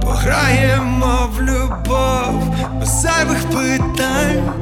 [0.00, 4.52] Пограємо в любов без зайвих питань,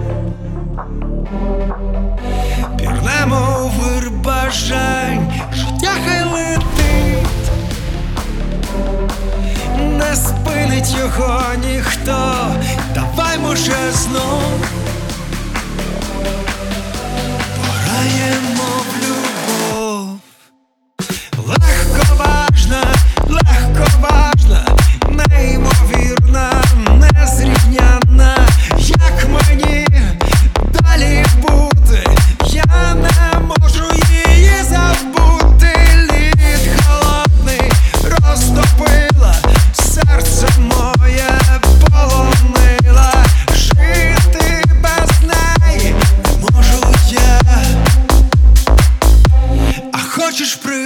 [2.79, 7.51] пірнемо вир бажань, життя хай летить,
[9.79, 12.47] не спинить його ніхто,
[12.95, 14.86] давай може знов.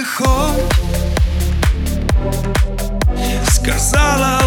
[0.01, 0.49] лихо
[3.53, 4.40] сказала.